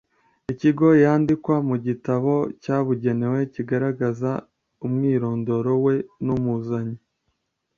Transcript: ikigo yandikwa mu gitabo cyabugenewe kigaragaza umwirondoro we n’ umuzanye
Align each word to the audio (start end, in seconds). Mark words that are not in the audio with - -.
ikigo 0.51 0.87
yandikwa 1.03 1.55
mu 1.67 1.75
gitabo 1.87 2.33
cyabugenewe 2.61 3.39
kigaragaza 3.53 4.31
umwirondoro 4.85 5.71
we 5.85 5.95
n’ 6.25 6.27
umuzanye 6.35 6.99